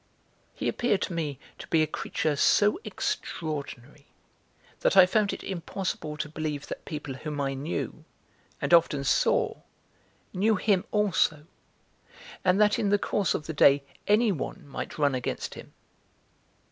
[0.55, 4.07] He appeared to me to be a creature so extraordinary
[4.79, 8.03] that I found it impossible to believe that people whom I knew
[8.59, 9.57] and often saw
[10.33, 11.45] knew him also,
[12.43, 15.71] and that in the course of the day anyone might run against him.